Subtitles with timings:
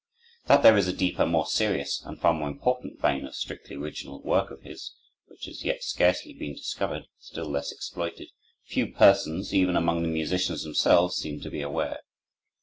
[0.47, 4.19] That there is a deeper, more serious, and far more important vein of strictly original
[4.23, 4.95] work of his,
[5.27, 8.29] which has as yet scarcely been discovered, still less exploited,
[8.65, 11.99] few persons, even among the musicians themselves, seem to be aware.